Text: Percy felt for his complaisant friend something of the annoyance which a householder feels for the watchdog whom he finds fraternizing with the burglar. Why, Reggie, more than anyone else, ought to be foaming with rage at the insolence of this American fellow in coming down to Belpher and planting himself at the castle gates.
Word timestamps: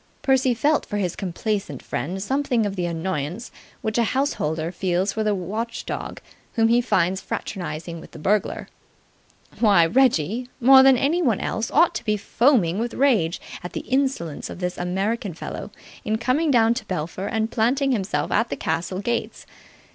Percy 0.23 0.55
felt 0.55 0.83
for 0.87 0.97
his 0.97 1.15
complaisant 1.15 1.83
friend 1.83 2.23
something 2.23 2.65
of 2.65 2.75
the 2.75 2.87
annoyance 2.87 3.51
which 3.83 3.99
a 3.99 4.03
householder 4.17 4.71
feels 4.71 5.13
for 5.13 5.23
the 5.23 5.35
watchdog 5.35 6.19
whom 6.53 6.69
he 6.69 6.81
finds 6.81 7.21
fraternizing 7.21 8.01
with 8.01 8.09
the 8.09 8.17
burglar. 8.17 8.67
Why, 9.59 9.85
Reggie, 9.85 10.49
more 10.59 10.81
than 10.81 10.97
anyone 10.97 11.39
else, 11.39 11.69
ought 11.69 11.93
to 11.93 12.03
be 12.03 12.17
foaming 12.17 12.79
with 12.79 12.95
rage 12.95 13.39
at 13.63 13.73
the 13.73 13.81
insolence 13.81 14.49
of 14.49 14.57
this 14.57 14.75
American 14.79 15.35
fellow 15.35 15.69
in 16.03 16.17
coming 16.17 16.49
down 16.49 16.73
to 16.73 16.85
Belpher 16.85 17.27
and 17.27 17.51
planting 17.51 17.91
himself 17.91 18.31
at 18.31 18.49
the 18.49 18.57
castle 18.57 19.01
gates. 19.01 19.45